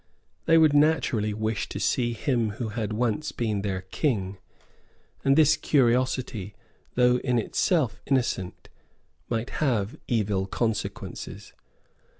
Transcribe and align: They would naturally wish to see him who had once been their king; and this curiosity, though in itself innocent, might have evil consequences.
They 0.45 0.57
would 0.57 0.73
naturally 0.73 1.31
wish 1.31 1.69
to 1.69 1.79
see 1.79 2.13
him 2.13 2.53
who 2.53 2.69
had 2.69 2.91
once 2.91 3.31
been 3.31 3.61
their 3.61 3.81
king; 3.81 4.39
and 5.23 5.35
this 5.37 5.55
curiosity, 5.55 6.55
though 6.95 7.17
in 7.17 7.37
itself 7.37 8.01
innocent, 8.07 8.67
might 9.29 9.51
have 9.61 9.95
evil 10.07 10.47
consequences. 10.47 11.53